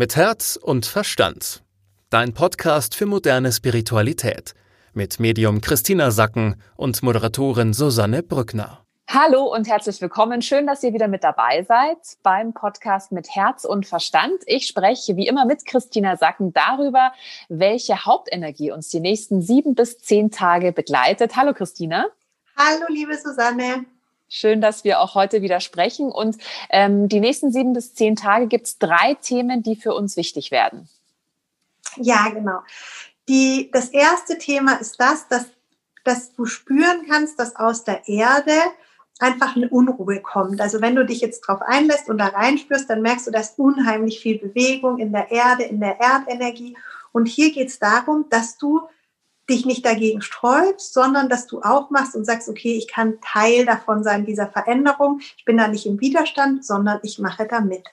[0.00, 1.62] Mit Herz und Verstand.
[2.08, 4.54] Dein Podcast für moderne Spiritualität.
[4.94, 8.82] Mit Medium Christina Sacken und Moderatorin Susanne Brückner.
[9.10, 10.40] Hallo und herzlich willkommen.
[10.40, 14.42] Schön, dass ihr wieder mit dabei seid beim Podcast mit Herz und Verstand.
[14.46, 17.12] Ich spreche wie immer mit Christina Sacken darüber,
[17.50, 21.36] welche Hauptenergie uns die nächsten sieben bis zehn Tage begleitet.
[21.36, 22.06] Hallo Christina.
[22.56, 23.84] Hallo liebe Susanne.
[24.32, 26.12] Schön, dass wir auch heute wieder sprechen.
[26.12, 26.36] Und
[26.70, 30.52] ähm, die nächsten sieben bis zehn Tage gibt es drei Themen, die für uns wichtig
[30.52, 30.88] werden.
[31.96, 32.60] Ja, genau.
[33.28, 35.46] Die, das erste Thema ist das, dass,
[36.04, 38.52] dass du spüren kannst, dass aus der Erde
[39.18, 40.60] einfach eine Unruhe kommt.
[40.60, 43.58] Also wenn du dich jetzt drauf einlässt und da reinspürst, dann merkst du, da ist
[43.58, 46.76] unheimlich viel Bewegung in der Erde, in der Erdenergie.
[47.10, 48.82] Und hier geht es darum, dass du
[49.50, 53.66] dich nicht dagegen sträubst, sondern dass du auch machst und sagst, okay, ich kann Teil
[53.66, 55.20] davon sein, dieser Veränderung.
[55.36, 57.86] Ich bin da nicht im Widerstand, sondern ich mache da mit.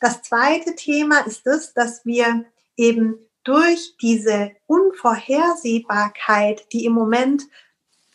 [0.00, 2.44] Das zweite Thema ist es, dass wir
[2.76, 7.44] eben durch diese Unvorhersehbarkeit, die im Moment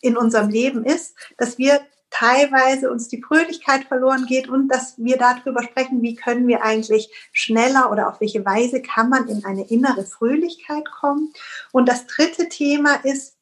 [0.02, 1.80] in unserem Leben ist, dass wir
[2.12, 7.10] teilweise uns die Fröhlichkeit verloren geht und dass wir darüber sprechen, wie können wir eigentlich
[7.32, 11.32] schneller oder auf welche Weise kann man in eine innere Fröhlichkeit kommen.
[11.72, 13.36] Und das dritte Thema ist,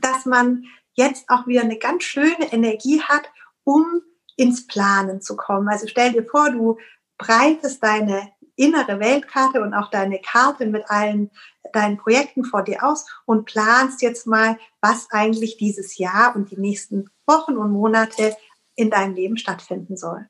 [0.00, 0.64] dass man
[0.94, 3.22] jetzt auch wieder eine ganz schöne Energie hat,
[3.64, 4.02] um
[4.36, 5.68] ins Planen zu kommen.
[5.68, 6.78] Also stell dir vor, du
[7.18, 11.30] breitest deine innere Weltkarte und auch deine Karte mit allen
[11.72, 16.60] deinen Projekten vor dir aus und planst jetzt mal, was eigentlich dieses Jahr und die
[16.60, 18.36] nächsten Wochen und Monate
[18.74, 20.28] in deinem Leben stattfinden soll.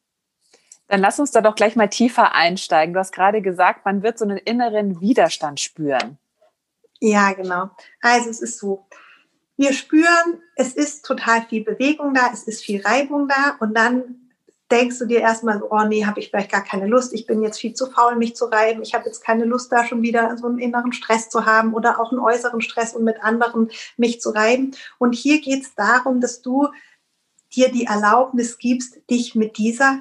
[0.88, 2.92] Dann lass uns da doch gleich mal tiefer einsteigen.
[2.92, 6.18] Du hast gerade gesagt, man wird so einen inneren Widerstand spüren.
[7.00, 7.70] Ja, genau.
[8.00, 8.86] Also es ist so,
[9.56, 14.21] wir spüren, es ist total viel Bewegung da, es ist viel Reibung da und dann
[14.72, 17.42] denkst du dir erstmal so, oh nee, habe ich vielleicht gar keine Lust, ich bin
[17.42, 20.36] jetzt viel zu faul, mich zu reiben, ich habe jetzt keine Lust, da schon wieder
[20.38, 24.20] so einen inneren Stress zu haben oder auch einen äußeren Stress und mit anderen mich
[24.20, 24.74] zu reiben.
[24.98, 26.68] Und hier geht es darum, dass du
[27.54, 30.00] dir die Erlaubnis gibst, dich mit dieser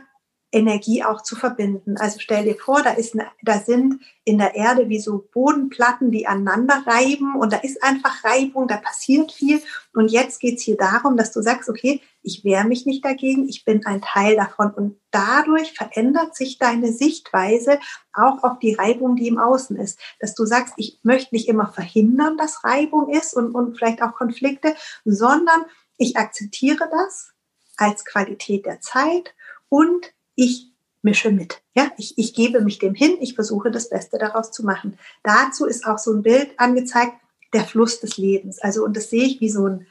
[0.52, 1.96] Energie auch zu verbinden.
[1.98, 6.12] Also stell dir vor, da ist eine, da sind in der Erde wie so Bodenplatten,
[6.12, 9.62] die aneinander reiben und da ist einfach Reibung, da passiert viel.
[9.94, 13.66] Und jetzt geht's hier darum, dass du sagst, okay, ich wehre mich nicht dagegen, ich
[13.66, 17.80] bin ein Teil davon und dadurch verändert sich deine Sichtweise
[18.14, 20.00] auch auf die Reibung, die im Außen ist.
[20.20, 24.14] Dass du sagst, ich möchte nicht immer verhindern, dass Reibung ist und, und vielleicht auch
[24.14, 24.76] Konflikte,
[25.06, 25.66] sondern
[25.98, 27.32] ich akzeptiere das
[27.78, 29.34] als Qualität der Zeit
[29.70, 30.72] und ich
[31.02, 31.62] mische mit.
[31.76, 34.98] Ja, ich, ich gebe mich dem hin, ich versuche das Beste daraus zu machen.
[35.24, 37.14] Dazu ist auch so ein Bild angezeigt,
[37.54, 38.60] der Fluss des Lebens.
[38.60, 39.88] Also, und das sehe ich wie so ein,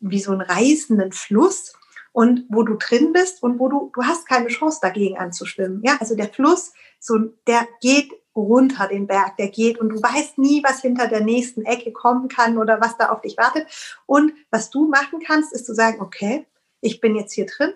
[0.00, 1.74] wie so einen reißenden Fluss
[2.12, 5.82] und wo du drin bist und wo du, du hast keine Chance dagegen anzuschwimmen.
[5.84, 10.38] Ja, also der Fluss, so, der geht runter den Berg, der geht und du weißt
[10.38, 13.66] nie, was hinter der nächsten Ecke kommen kann oder was da auf dich wartet.
[14.06, 16.46] Und was du machen kannst, ist zu sagen, okay,
[16.80, 17.72] ich bin jetzt hier drin,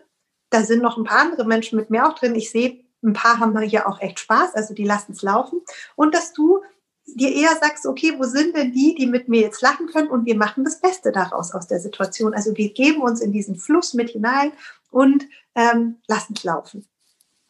[0.55, 2.37] da sind noch ein paar andere Menschen mit mir auch drin.
[2.37, 5.61] Ich sehe, ein paar haben hier auch echt Spaß, also die lassen es laufen.
[5.97, 6.61] Und dass du
[7.07, 10.25] dir eher sagst, okay, wo sind denn die, die mit mir jetzt lachen können und
[10.25, 12.35] wir machen das Beste daraus aus der Situation.
[12.35, 14.53] Also wir geben uns in diesen Fluss mit hinein
[14.91, 16.87] und ähm, lassen es laufen.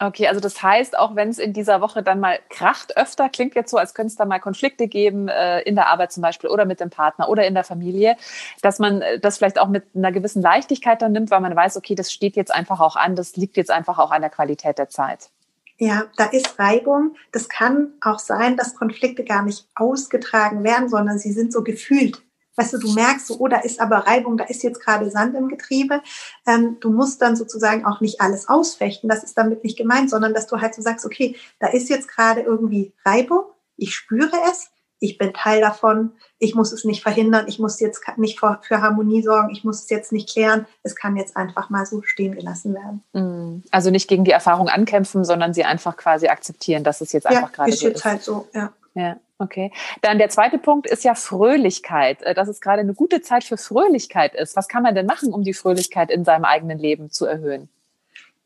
[0.00, 3.54] Okay, also das heißt, auch wenn es in dieser Woche dann mal kracht öfter, klingt
[3.54, 6.50] jetzt so, als könnte es da mal Konflikte geben, äh, in der Arbeit zum Beispiel
[6.50, 8.16] oder mit dem Partner oder in der Familie,
[8.60, 11.76] dass man äh, das vielleicht auch mit einer gewissen Leichtigkeit dann nimmt, weil man weiß,
[11.76, 14.78] okay, das steht jetzt einfach auch an, das liegt jetzt einfach auch an der Qualität
[14.78, 15.30] der Zeit.
[15.78, 17.14] Ja, da ist Reibung.
[17.30, 22.20] Das kann auch sein, dass Konflikte gar nicht ausgetragen werden, sondern sie sind so gefühlt.
[22.56, 25.34] Weißt du, du merkst so, oh, da ist aber Reibung, da ist jetzt gerade Sand
[25.34, 26.02] im Getriebe.
[26.46, 29.08] Ähm, du musst dann sozusagen auch nicht alles ausfechten.
[29.08, 32.08] Das ist damit nicht gemeint, sondern dass du halt so sagst, okay, da ist jetzt
[32.08, 33.44] gerade irgendwie Reibung.
[33.76, 34.70] Ich spüre es.
[35.00, 36.12] Ich bin Teil davon.
[36.38, 37.46] Ich muss es nicht verhindern.
[37.48, 39.50] Ich muss jetzt nicht für, für Harmonie sorgen.
[39.50, 40.66] Ich muss es jetzt nicht klären.
[40.82, 43.02] Es kann jetzt einfach mal so stehen gelassen werden.
[43.12, 43.62] Mm.
[43.70, 47.50] Also nicht gegen die Erfahrung ankämpfen, sondern sie einfach quasi akzeptieren, dass es jetzt einfach
[47.50, 48.72] ja, gerade so ist jetzt halt so, ja.
[48.94, 49.16] Ja.
[49.38, 49.72] Okay.
[50.00, 53.56] Dann der zweite Punkt ist ja Fröhlichkeit, äh, dass es gerade eine gute Zeit für
[53.56, 54.54] Fröhlichkeit ist.
[54.56, 57.68] Was kann man denn machen, um die Fröhlichkeit in seinem eigenen Leben zu erhöhen?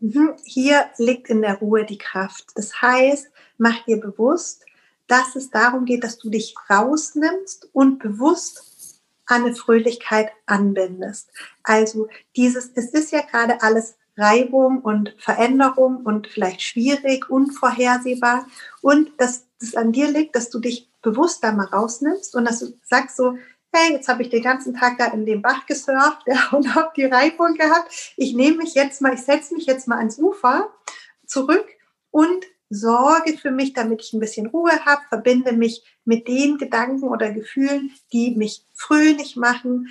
[0.00, 0.34] Mhm.
[0.44, 2.46] Hier liegt in der Ruhe die Kraft.
[2.54, 4.64] Das heißt, mach dir bewusst,
[5.08, 11.30] dass es darum geht, dass du dich rausnimmst und bewusst eine Fröhlichkeit anbindest.
[11.62, 18.46] Also dieses, es ist ja gerade alles Reibung und Veränderung und vielleicht schwierig, unvorhersehbar
[18.80, 22.60] und dass es an dir liegt, dass du dich bewusst da mal rausnimmst und dass
[22.60, 23.36] du sagst so,
[23.72, 26.90] hey, jetzt habe ich den ganzen Tag da in dem Bach gesurft ja, und habe
[26.96, 28.14] die Reibung gehabt.
[28.16, 30.70] Ich nehme mich jetzt mal, ich setze mich jetzt mal ans Ufer
[31.26, 31.66] zurück
[32.10, 37.08] und sorge für mich, damit ich ein bisschen Ruhe habe, verbinde mich mit den Gedanken
[37.08, 39.88] oder Gefühlen, die mich fröhlich machen,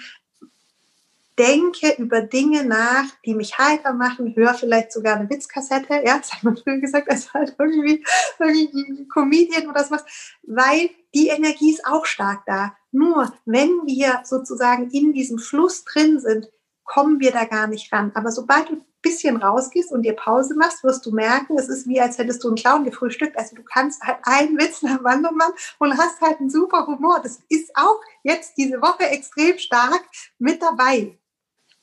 [1.37, 6.33] denke über Dinge nach, die mich heiter machen, höre vielleicht sogar eine Witzkassette, ja, das
[6.33, 8.03] hat man früher gesagt, als halt irgendwie,
[8.39, 10.03] irgendwie Comedian oder sowas,
[10.43, 12.75] weil die Energie ist auch stark da.
[12.91, 16.49] Nur wenn wir sozusagen in diesem Fluss drin sind,
[16.83, 18.11] kommen wir da gar nicht ran.
[18.15, 21.87] Aber sobald du ein bisschen rausgehst und dir Pause machst, wirst du merken, es ist
[21.87, 23.37] wie, als hättest du einen Clown gefrühstückt.
[23.37, 26.87] Also du kannst halt einen Witz nach dem anderen machen und hast halt einen super
[26.87, 27.19] Humor.
[27.21, 30.01] Das ist auch jetzt diese Woche extrem stark
[30.39, 31.17] mit dabei.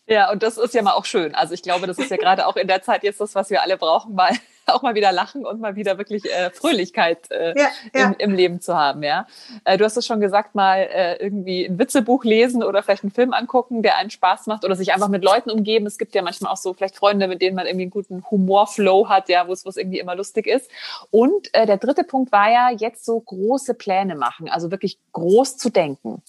[0.07, 1.35] Ja, und das ist ja mal auch schön.
[1.35, 3.63] Also ich glaube, das ist ja gerade auch in der Zeit jetzt das, was wir
[3.63, 4.31] alle brauchen, mal
[4.67, 8.07] auch mal wieder lachen und mal wieder wirklich äh, Fröhlichkeit äh, ja, ja.
[8.09, 9.03] Im, Im, Leben zu haben.
[9.03, 9.27] Ja,
[9.65, 13.13] äh, du hast es schon gesagt, mal äh, irgendwie ein Witzebuch lesen oder vielleicht einen
[13.13, 15.87] Film angucken, der einen Spaß macht oder sich einfach mit Leuten umgeben.
[15.87, 19.09] Es gibt ja manchmal auch so vielleicht Freunde, mit denen man irgendwie einen guten Humorflow
[19.09, 20.71] hat, ja, wo es irgendwie immer lustig ist.
[21.11, 25.57] Und äh, der dritte Punkt war ja jetzt so große Pläne machen, also wirklich groß
[25.57, 26.23] zu denken.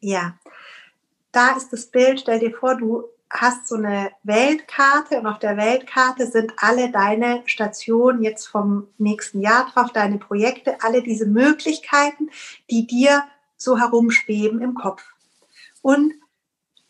[0.00, 0.34] Ja,
[1.32, 2.20] da ist das Bild.
[2.20, 7.42] Stell dir vor, du hast so eine Weltkarte und auf der Weltkarte sind alle deine
[7.46, 12.30] Stationen jetzt vom nächsten Jahr drauf, deine Projekte, alle diese Möglichkeiten,
[12.70, 13.24] die dir
[13.56, 15.02] so herumschweben im Kopf.
[15.82, 16.12] Und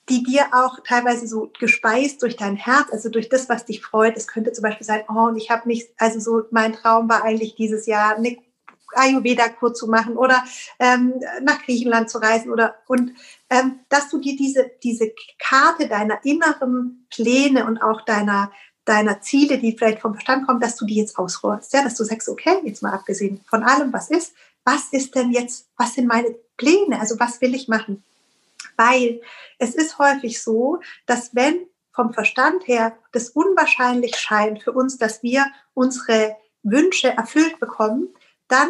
[0.09, 4.17] die dir auch teilweise so gespeist durch dein Herz, also durch das, was dich freut.
[4.17, 7.25] Es könnte zum Beispiel sein, oh, und ich habe mich, also so mein Traum war
[7.25, 8.37] eigentlich dieses Jahr eine
[8.97, 10.45] Ayurveda-Kur zu machen oder
[10.79, 13.13] ähm, nach Griechenland zu reisen oder und
[13.51, 18.51] ähm, dass du dir diese, diese Karte deiner inneren Pläne und auch deiner,
[18.85, 21.73] deiner Ziele, die vielleicht vom Verstand kommen, dass du die jetzt ausrollst.
[21.73, 24.35] Ja, dass du sagst, okay, jetzt mal abgesehen von allem, was ist,
[24.65, 26.99] was ist denn jetzt, was sind meine Pläne?
[27.01, 28.03] Also was will ich machen?
[28.77, 29.21] Weil
[29.59, 35.23] es ist häufig so, dass wenn vom Verstand her das unwahrscheinlich scheint für uns, dass
[35.23, 38.09] wir unsere Wünsche erfüllt bekommen,
[38.49, 38.69] dann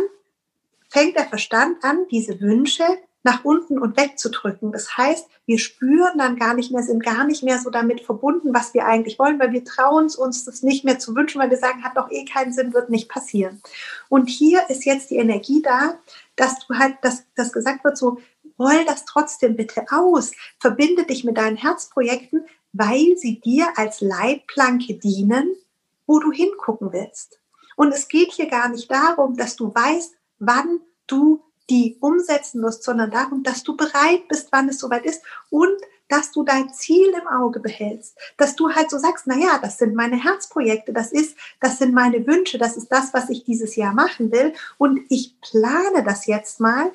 [0.89, 2.85] fängt der Verstand an, diese Wünsche
[3.27, 4.71] nach unten und wegzudrücken.
[4.71, 8.55] Das heißt, wir spüren dann gar nicht mehr, sind gar nicht mehr so damit verbunden,
[8.55, 11.57] was wir eigentlich wollen, weil wir trauen uns das nicht mehr zu wünschen, weil wir
[11.59, 13.61] sagen, hat doch eh keinen Sinn, wird nicht passieren.
[14.09, 15.99] Und hier ist jetzt die Energie da,
[16.37, 18.19] dass du halt, dass das gesagt wird, so,
[18.61, 20.31] roll das trotzdem bitte aus,
[20.61, 25.57] verbinde dich mit deinen Herzprojekten, weil sie dir als Leitplanke dienen,
[26.07, 27.41] wo du hingucken willst.
[27.75, 32.85] Und es geht hier gar nicht darum, dass du weißt, wann du die umsetzen musst,
[32.85, 35.77] sondern darum, dass du bereit bist, wann es soweit ist und
[36.09, 39.79] dass du dein Ziel im Auge behältst, dass du halt so sagst, na ja, das
[39.79, 43.75] sind meine Herzprojekte, das ist, das sind meine Wünsche, das ist das, was ich dieses
[43.77, 46.93] Jahr machen will und ich plane das jetzt mal,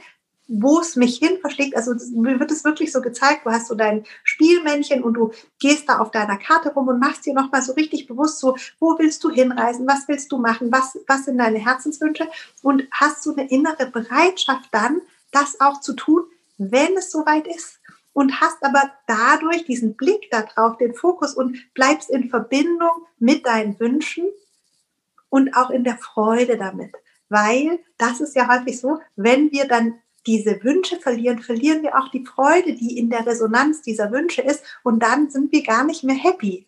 [0.53, 1.77] wo es mich hin verschlägt.
[1.77, 5.87] Also mir wird es wirklich so gezeigt, du hast so dein Spielmännchen und du gehst
[5.87, 9.23] da auf deiner Karte rum und machst dir nochmal so richtig bewusst, so, wo willst
[9.23, 12.27] du hinreisen, was willst du machen, was, was sind deine Herzenswünsche
[12.61, 15.01] und hast so eine innere Bereitschaft dann,
[15.31, 16.23] das auch zu tun,
[16.57, 17.79] wenn es soweit ist.
[18.13, 23.79] Und hast aber dadurch diesen Blick darauf, den Fokus und bleibst in Verbindung mit deinen
[23.79, 24.25] Wünschen
[25.29, 26.91] und auch in der Freude damit.
[27.29, 29.93] Weil das ist ja häufig so, wenn wir dann
[30.27, 34.63] diese Wünsche verlieren, verlieren wir auch die Freude, die in der Resonanz dieser Wünsche ist.
[34.83, 36.67] Und dann sind wir gar nicht mehr happy,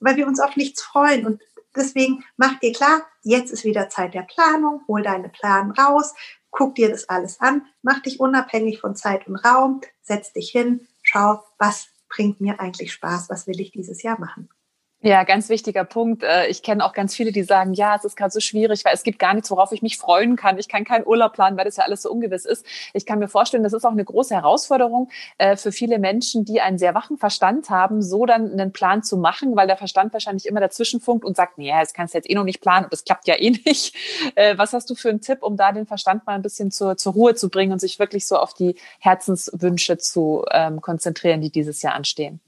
[0.00, 1.26] weil wir uns auf nichts freuen.
[1.26, 1.42] Und
[1.74, 6.14] deswegen mach dir klar, jetzt ist wieder Zeit der Planung, hol deine Plan raus,
[6.50, 10.86] guck dir das alles an, mach dich unabhängig von Zeit und Raum, setz dich hin,
[11.02, 14.48] schau, was bringt mir eigentlich Spaß, was will ich dieses Jahr machen.
[15.02, 16.22] Ja, ganz wichtiger Punkt.
[16.24, 18.94] Äh, ich kenne auch ganz viele, die sagen, ja, es ist gerade so schwierig, weil
[18.94, 20.58] es gibt gar nichts, worauf ich mich freuen kann.
[20.58, 22.64] Ich kann keinen Urlaub planen, weil das ja alles so ungewiss ist.
[22.94, 26.62] Ich kann mir vorstellen, das ist auch eine große Herausforderung äh, für viele Menschen, die
[26.62, 30.46] einen sehr wachen Verstand haben, so dann einen Plan zu machen, weil der Verstand wahrscheinlich
[30.46, 32.92] immer dazwischen funkt und sagt, nee, das kannst du jetzt eh noch nicht planen und
[32.92, 33.94] das klappt ja eh nicht.
[34.34, 36.96] Äh, was hast du für einen Tipp, um da den Verstand mal ein bisschen zur,
[36.96, 41.50] zur Ruhe zu bringen und sich wirklich so auf die Herzenswünsche zu ähm, konzentrieren, die
[41.50, 42.40] dieses Jahr anstehen?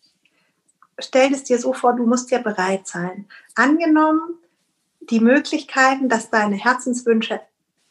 [0.99, 3.26] Stell es dir so vor, du musst ja bereit sein.
[3.55, 4.38] Angenommen,
[5.00, 7.40] die Möglichkeiten, dass deine Herzenswünsche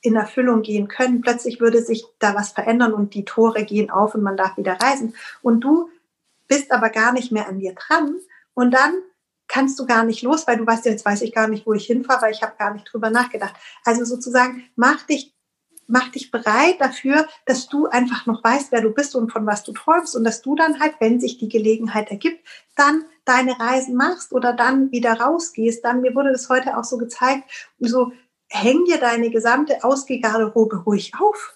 [0.01, 4.15] in Erfüllung gehen können, plötzlich würde sich da was verändern und die Tore gehen auf
[4.15, 5.15] und man darf wieder reisen.
[5.41, 5.89] Und du
[6.47, 8.15] bist aber gar nicht mehr an dir dran
[8.53, 8.93] und dann
[9.47, 11.85] kannst du gar nicht los, weil du weißt, jetzt weiß ich gar nicht, wo ich
[11.85, 13.55] hinfahre, weil ich habe gar nicht drüber nachgedacht.
[13.85, 15.33] Also sozusagen, mach dich
[15.87, 19.63] mach dich bereit dafür, dass du einfach noch weißt, wer du bist und von was
[19.63, 23.95] du träumst und dass du dann halt, wenn sich die Gelegenheit ergibt, dann deine Reisen
[23.95, 25.83] machst oder dann wieder rausgehst.
[25.83, 28.11] Dann, mir wurde das heute auch so gezeigt, so
[28.49, 31.55] häng dir deine gesamte Ausgehgarderobe ruhig auf.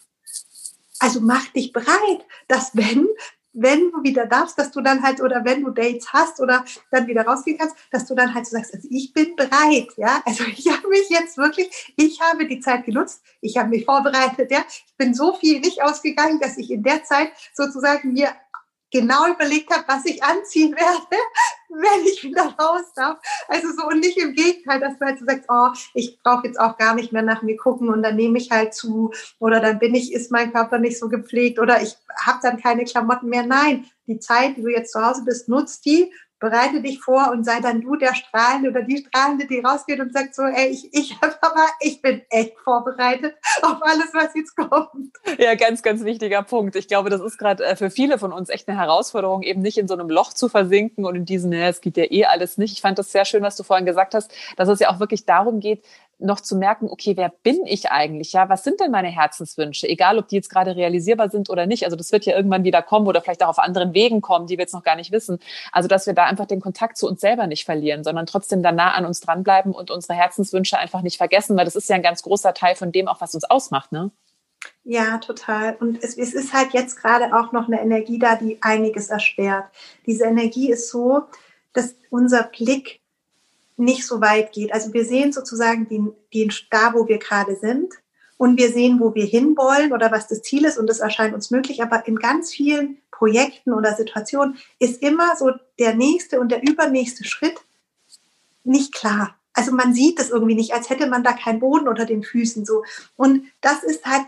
[1.00, 3.08] Also mach dich bereit, dass wenn
[3.54, 7.08] wenn du wieder darfst, dass du dann halt, oder wenn du Dates hast oder dann
[7.08, 10.22] wieder rausgehen kannst, dass du dann halt so sagst, also ich bin bereit, ja.
[10.26, 14.52] Also ich habe mich jetzt wirklich, ich habe die Zeit genutzt, ich habe mich vorbereitet,
[14.52, 14.64] ja.
[14.70, 18.30] Ich bin so viel nicht ausgegangen, dass ich in der Zeit sozusagen mir
[18.92, 21.18] genau überlegt habe, was ich anziehen werde,
[21.70, 23.20] wenn ich wieder raus darf.
[23.48, 26.60] Also so und nicht im Gegenteil, dass du halt so sagst, oh, ich brauche jetzt
[26.60, 29.80] auch gar nicht mehr nach mir gucken und dann nehme ich halt zu oder dann
[29.80, 31.96] bin ich, ist mein Körper nicht so gepflegt oder ich
[32.26, 33.46] habe dann keine Klamotten mehr.
[33.46, 37.46] Nein, die Zeit, die du jetzt zu Hause bist, nutzt die bereite dich vor und
[37.46, 40.92] sei dann du der Strahlende oder die Strahlende, die rausgeht und sagt so, ey, ich,
[40.92, 45.16] ich, aber ich bin echt vorbereitet auf alles, was jetzt kommt.
[45.38, 46.76] Ja, ganz, ganz wichtiger Punkt.
[46.76, 49.78] Ich glaube, das ist gerade äh, für viele von uns echt eine Herausforderung, eben nicht
[49.78, 52.58] in so einem Loch zu versinken und in diesem, ja, es geht ja eh alles
[52.58, 52.74] nicht.
[52.74, 55.26] Ich fand das sehr schön, was du vorhin gesagt hast, dass es ja auch wirklich
[55.26, 55.86] darum geht,
[56.22, 58.34] noch zu merken, okay, wer bin ich eigentlich?
[58.34, 59.88] Ja, was sind denn meine Herzenswünsche?
[59.88, 61.86] Egal, ob die jetzt gerade realisierbar sind oder nicht.
[61.86, 64.58] Also das wird ja irgendwann wieder kommen oder vielleicht auch auf anderen Wegen kommen, die
[64.58, 65.40] wir jetzt noch gar nicht wissen.
[65.72, 68.72] Also dass wir da einfach den Kontakt zu uns selber nicht verlieren, sondern trotzdem da
[68.72, 72.04] nah an uns dranbleiben und unsere Herzenswünsche einfach nicht vergessen, weil das ist ja ein
[72.04, 74.12] ganz großer Teil von dem auch, was uns ausmacht, ne?
[74.84, 75.76] Ja, total.
[75.80, 79.66] Und es, es ist halt jetzt gerade auch noch eine Energie da, die einiges erschwert.
[80.06, 81.24] Diese Energie ist so,
[81.74, 83.01] dass unser Blick
[83.82, 84.74] nicht so weit geht.
[84.74, 87.94] Also wir sehen sozusagen den, den da, wo wir gerade sind
[88.38, 91.52] und wir sehen, wo wir hinwollen oder was das Ziel ist und das erscheint uns
[91.52, 91.84] möglich.
[91.84, 97.24] Aber in ganz vielen Projekten oder Situationen ist immer so der nächste und der übernächste
[97.24, 97.56] Schritt
[98.64, 99.36] nicht klar.
[99.54, 102.66] Also man sieht es irgendwie nicht, als hätte man da keinen Boden unter den Füßen
[102.66, 102.84] so.
[103.16, 104.26] Und das ist halt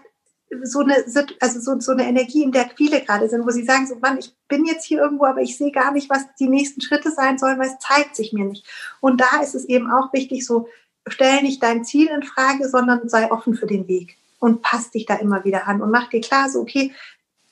[0.63, 1.03] so eine,
[1.39, 4.17] also so, so eine Energie, in der viele gerade sind, wo sie sagen, so Mann,
[4.17, 7.38] ich bin jetzt hier irgendwo, aber ich sehe gar nicht, was die nächsten Schritte sein
[7.38, 8.65] sollen, weil es zeigt sich mir nicht.
[9.01, 10.67] Und da ist es eben auch wichtig, so
[11.07, 15.05] stell nicht dein Ziel in Frage, sondern sei offen für den Weg und passt dich
[15.05, 16.93] da immer wieder an und mach dir klar, so okay,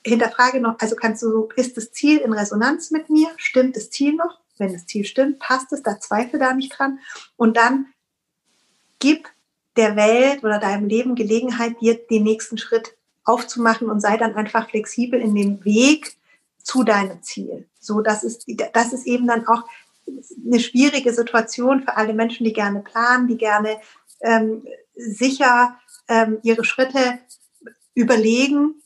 [0.04, 3.28] hinterfrage noch, also kannst du, ist das Ziel in Resonanz mit mir?
[3.36, 4.40] Stimmt das Ziel noch?
[4.58, 6.98] Wenn das Ziel stimmt, passt es, da zweifle da nicht dran.
[7.36, 7.86] Und dann
[8.98, 9.28] gib
[9.76, 14.68] der Welt oder deinem Leben Gelegenheit, dir den nächsten Schritt aufzumachen und sei dann einfach
[14.68, 16.16] flexibel in dem Weg
[16.62, 17.68] zu deinem Ziel.
[17.80, 19.64] So, das ist, das ist eben dann auch
[20.44, 23.80] eine schwierige Situation für alle Menschen, die gerne planen, die gerne
[24.20, 24.64] ähm,
[24.94, 25.76] sicher
[26.08, 27.18] ähm, ihre Schritte
[27.94, 28.82] überlegen,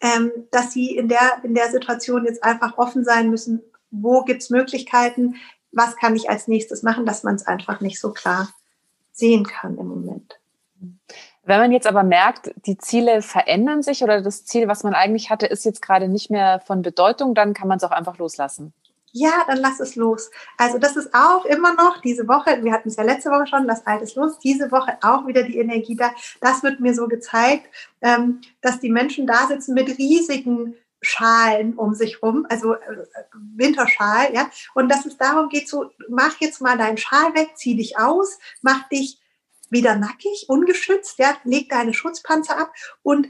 [0.00, 4.50] ähm, dass sie in der, in der Situation jetzt einfach offen sein müssen, wo gibt's
[4.50, 5.36] Möglichkeiten,
[5.72, 8.48] was kann ich als nächstes machen, dass man es einfach nicht so klar
[9.16, 10.38] sehen kann im Moment.
[11.42, 15.30] Wenn man jetzt aber merkt, die Ziele verändern sich oder das Ziel, was man eigentlich
[15.30, 18.72] hatte, ist jetzt gerade nicht mehr von Bedeutung, dann kann man es auch einfach loslassen.
[19.12, 20.30] Ja, dann lass es los.
[20.58, 23.64] Also das ist auch immer noch diese Woche, wir hatten es ja letzte Woche schon,
[23.64, 26.10] lass alles los, diese Woche auch wieder die Energie da.
[26.40, 27.66] Das wird mir so gezeigt,
[28.02, 30.74] ähm, dass die Menschen da sitzen mit riesigen
[31.06, 33.06] Schalen um sich rum, also äh,
[33.54, 37.76] Winterschal, ja, und dass es darum geht, so, mach jetzt mal deinen Schal weg, zieh
[37.76, 39.20] dich aus, mach dich
[39.70, 42.72] wieder nackig, ungeschützt, ja, leg deine Schutzpanzer ab
[43.02, 43.28] und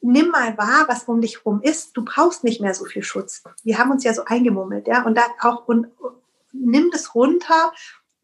[0.00, 1.96] nimm mal wahr, was um dich rum ist.
[1.96, 3.42] Du brauchst nicht mehr so viel Schutz.
[3.62, 6.16] Wir haben uns ja so eingemummelt, ja, und da auch und, und
[6.52, 7.72] nimm das runter,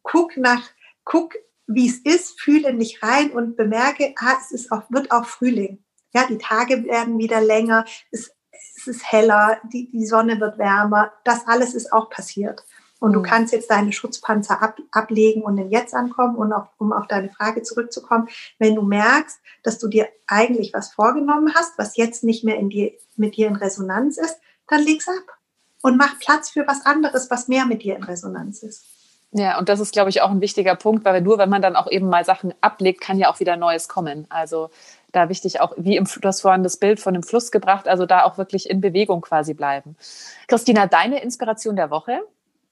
[0.02, 0.62] guck nach,
[1.04, 1.35] guck,
[1.66, 5.25] wie es ist, fühle in dich rein und bemerke, ah, es ist auch, wird auch
[5.25, 5.83] Frühling.
[6.12, 8.33] Ja, die Tage werden wieder länger, es
[8.76, 11.12] es ist heller, die, die Sonne wird wärmer.
[11.25, 12.64] Das alles ist auch passiert.
[13.00, 13.25] Und du mhm.
[13.25, 16.37] kannst jetzt deine Schutzpanzer ab, ablegen und im Jetzt ankommen.
[16.37, 20.93] Und auch, um auf deine Frage zurückzukommen, wenn du merkst, dass du dir eigentlich was
[20.93, 24.38] vorgenommen hast, was jetzt nicht mehr in dir, mit dir in Resonanz ist,
[24.69, 25.38] dann leg's ab.
[25.83, 28.85] Und mach Platz für was anderes, was mehr mit dir in Resonanz ist.
[29.33, 31.76] Ja, und das ist, glaube ich, auch ein wichtiger Punkt, weil nur wenn man dann
[31.76, 34.26] auch eben mal Sachen ablegt, kann ja auch wieder Neues kommen.
[34.29, 34.71] Also
[35.12, 38.07] da wichtig auch, wie im, du hast vorhin das Bild von dem Fluss gebracht, also
[38.07, 39.97] da auch wirklich in Bewegung quasi bleiben.
[40.49, 42.21] Christina, deine Inspiration der Woche?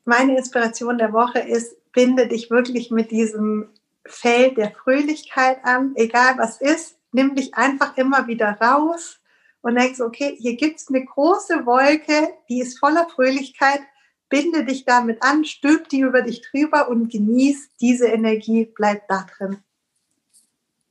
[0.04, 3.68] Meine Inspiration der Woche ist, binde dich wirklich mit diesem
[4.07, 9.21] Feld der Fröhlichkeit an, egal was ist, nimm dich einfach immer wieder raus
[9.61, 13.80] und denkst, okay, hier gibt es eine große Wolke, die ist voller Fröhlichkeit,
[14.28, 19.26] binde dich damit an, stülp die über dich drüber und genieß diese Energie, bleib da
[19.37, 19.59] drin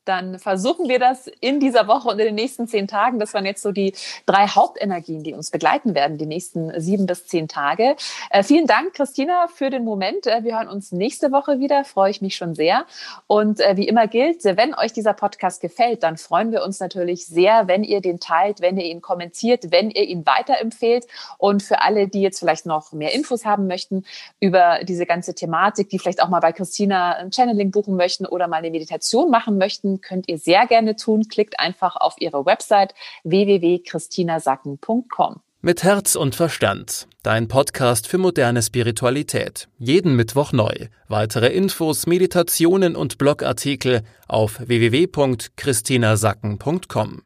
[0.07, 3.19] dann versuchen wir das in dieser Woche und in den nächsten zehn Tagen.
[3.19, 3.93] Das waren jetzt so die
[4.25, 7.95] drei Hauptenergien, die uns begleiten werden, die nächsten sieben bis zehn Tage.
[8.29, 10.27] Äh, vielen Dank, Christina, für den Moment.
[10.27, 12.85] Äh, wir hören uns nächste Woche wieder, freue ich mich schon sehr.
[13.27, 17.25] Und äh, wie immer gilt, wenn euch dieser Podcast gefällt, dann freuen wir uns natürlich
[17.25, 21.07] sehr, wenn ihr den teilt, wenn ihr ihn kommentiert, wenn ihr ihn weiterempfehlt.
[21.37, 24.05] Und für alle, die jetzt vielleicht noch mehr Infos haben möchten
[24.39, 28.47] über diese ganze Thematik, die vielleicht auch mal bei Christina ein Channeling buchen möchten oder
[28.47, 31.27] mal eine Meditation machen möchten, könnt ihr sehr gerne tun.
[31.27, 35.41] Klickt einfach auf ihre Website www.christinasacken.com.
[35.61, 37.07] Mit Herz und Verstand.
[37.23, 39.67] Dein Podcast für moderne Spiritualität.
[39.79, 40.89] Jeden Mittwoch neu.
[41.07, 47.15] Weitere Infos, Meditationen und Blogartikel auf www.christinasacken.com.